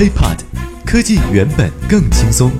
[0.00, 0.38] HiPod，
[0.86, 2.50] 科技原本更轻松。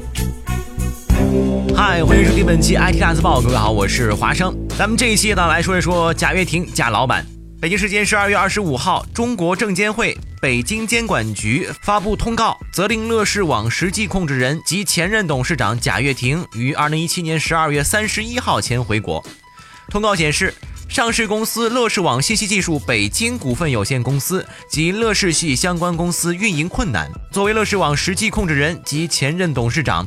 [1.74, 4.54] 嗨，欢迎收听本期 IT 大字报，各位好，我是华生。
[4.76, 7.24] 咱们这一期呢来说一说贾跃亭贾老板。
[7.58, 19.24] 北京时间十二月二十五号，中国证监会、北京监管局发布通告，责令乐视网实际控制人及前任董事长贾跃亭于二零一七年十二月三十一号前回国。
[19.88, 20.52] 通告显示。
[20.90, 27.08] 上市公司乐视网信息技术北京股份有限公司及乐视系相关公司运营困难。
[27.30, 30.04] 作为乐视网实际控制人及前任董事长，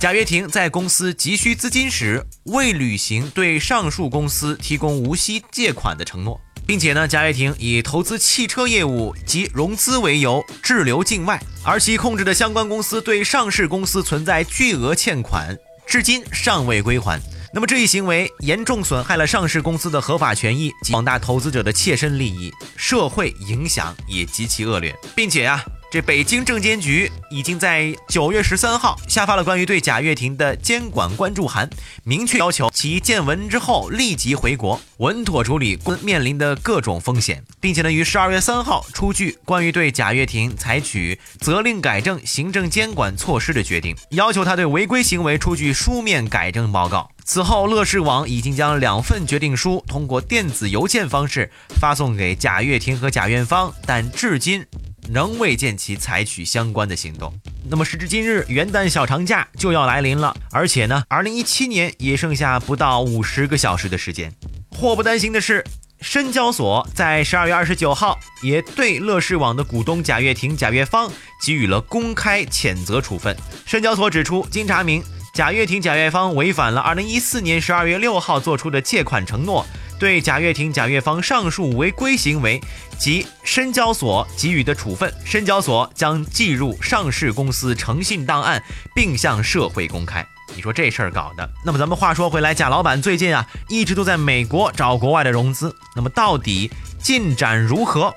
[0.00, 15.54] 贾跃亭在公司急需资金时未履行对上述公司提供无息借款的承诺，并且呢，贾跃亭以投资汽车业务及融资为由滞留境外，而其控制的相关公司对上市公司存在巨额欠款，
[15.86, 17.20] 至今尚未归还。
[17.54, 25.62] 那么这一行为严重损害了上市公司的合法权益及广大投资者的切身利益，社会影响也极其恶劣，并且啊。
[25.92, 31.68] 这北京证监局已经在九月十三号下发了关于对贾跃亭的监管关注函，
[32.02, 47.10] 明确要求其见闻之后立即回国，稳妥处理面临的各种风险，并且呢于十二月三号出具关于对贾跃亭采取责令改正行政监管措施的决定，要求他对违规行为出具书面改正报告。
[47.26, 54.64] 此后，乐视网已经将两份决定书通过电子邮件方式发送给贾跃亭和贾院方，但至今。
[55.12, 57.30] 仍未见其采取相关的行动。
[57.68, 64.32] 那么时至今日，元旦小长假就要来临了，而且呢，二零一七年也剩下不到五十个小时的时间。
[64.70, 65.62] 祸不单行的是，
[66.00, 71.12] 深交所在十二月二十九号也对乐视网的股东贾跃亭、贾跃芳
[71.44, 73.36] 给予了公开谴责处分。
[73.66, 75.04] 深交所指出，经查明，
[75.34, 79.66] 贾跃亭、贾跃芳违反了二零一四年十二月六号作出的借款承诺。
[80.02, 82.60] 对贾跃亭、贾跃芳上述违规行为
[82.98, 88.60] 及深交所给予的处分，深交所将记入上市公司诚信档案，
[88.96, 90.26] 并向社会公开。
[90.56, 91.48] 你说这事儿搞的？
[91.64, 96.68] 那么咱们话说回来，贾老板最近啊，一直都在美国找国外的融资，那么到底
[97.00, 98.12] 进展如何？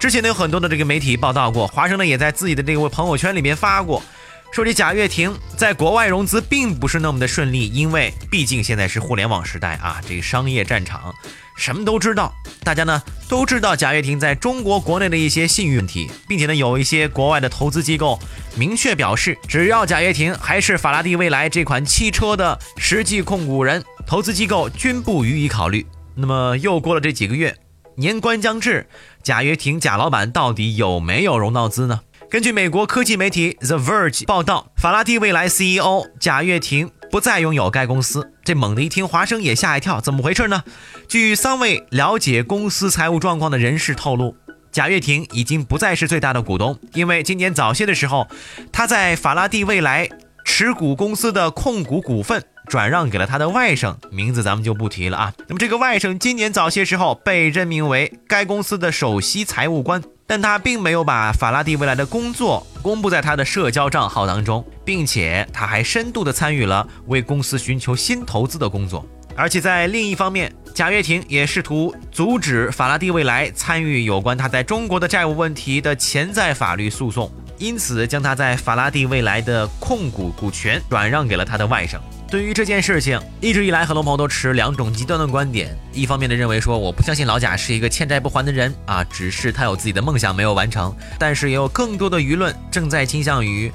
[0.00, 4.02] 之前呢有很多的这个媒体报道过，华生呢也在自己的这个朋友圈里面发过。
[4.50, 11.14] 说这贾跃亭在国外融资并不是那么的顺利，因为毕竟现在是互联网时代啊，这个商业战场
[11.56, 12.32] 什么都知道。
[12.64, 18.18] 大家呢都知道贾跃亭在中国国内的一些信誉问题，并且呢有一些国外的投资机构
[18.56, 25.86] 明确表示，只要贾跃亭还是法拉第未来这款汽车的实际控股人，投资机构均不予以考虑。
[26.14, 27.56] 那么又过了这几个月，
[27.96, 28.88] 年关将至，
[29.22, 32.00] 贾跃亭贾老板到底有没有融到资呢？
[32.30, 38.30] 根据美国科技媒体 The Verge 报道，法拉第未来 CEO 贾跃亭不再拥有该公司。
[38.44, 40.62] 这猛地一听，华生也吓一跳，怎么回事呢？
[41.08, 44.36] 据三位了解公司财务状况的人士透露，
[44.70, 48.28] 贾跃亭已经不再是最大的股东，因为今年早些的时候，
[48.70, 50.06] 他在法拉第未来
[50.44, 55.32] 持股公司的控股股份转让给了他的外甥，名字咱们就不提了啊。
[55.46, 60.02] 那么这个外甥今年早些时候被任命为该公司的首席财务官。
[60.28, 69.02] 但他并没有把法拉第未来的工作公布在他的社交账号当中，并且他还深度的参与了为公司寻求新投资的工作。
[69.34, 81.98] 而且在另一方面，贾跃亭也试图阻止法拉第未来参与有关他在中国的债务问题的潜在法律诉讼，因此将他在法拉第未来的控股股权转让给了他的外甥。
[82.30, 85.74] 对于这件事情，一直以来很多朋友都持两种极端的观点。
[85.94, 90.94] 一方面的认为说，我不相信老贾是一个欠债不还的人啊，只是他有自己的梦想没有完成。
[91.18, 93.72] 但是也有更多的舆论正在倾向于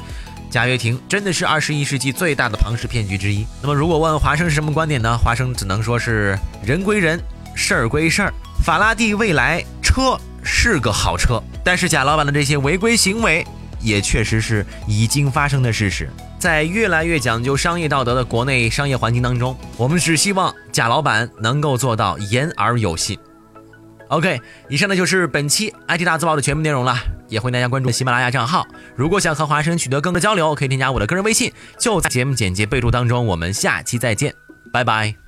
[0.51, 3.43] 贾跃亭真的是二十一世纪最大的庞氏骗局之一。
[3.59, 5.17] 那么如果问华生是什么观点呢？
[5.17, 7.19] 华生只能说是人归人，
[7.55, 8.31] 事儿归事儿。
[8.63, 13.43] 法拉第未来车是个好车，但是贾老板的这些违规行为
[13.83, 16.09] 也确实是已经发生的事实。
[16.39, 23.17] 在越来越讲究商业道德的国内商业环境当中，我们只希望贾老板能够做到言而有信。
[24.09, 24.39] OK，
[24.69, 26.95] 以上呢就是本期 IT 大字报的全部内容了，
[27.29, 28.67] 也欢迎大家关注喜马拉雅账号。
[28.95, 33.25] 如果想和华生取得更多交流，可以添加我的个人微信，就在节目简介备注当中。
[33.25, 34.35] 我们下期再见，
[34.71, 35.22] 拜拜。